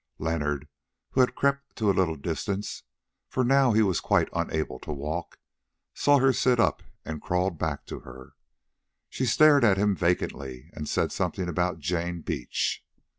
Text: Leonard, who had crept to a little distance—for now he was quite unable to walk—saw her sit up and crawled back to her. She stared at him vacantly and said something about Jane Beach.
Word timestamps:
Leonard, 0.17 0.67
who 1.11 1.19
had 1.19 1.35
crept 1.35 1.75
to 1.75 1.91
a 1.91 1.93
little 1.93 2.15
distance—for 2.15 3.43
now 3.43 3.71
he 3.71 3.83
was 3.83 3.99
quite 3.99 4.29
unable 4.33 4.79
to 4.79 4.91
walk—saw 4.91 6.17
her 6.17 6.33
sit 6.33 6.59
up 6.59 6.81
and 7.05 7.21
crawled 7.21 7.59
back 7.59 7.85
to 7.85 7.99
her. 7.99 8.33
She 9.09 9.27
stared 9.27 9.63
at 9.63 9.77
him 9.77 9.95
vacantly 9.95 10.71
and 10.73 10.89
said 10.89 11.11
something 11.11 11.47
about 11.47 11.77
Jane 11.77 12.21
Beach. 12.21 12.83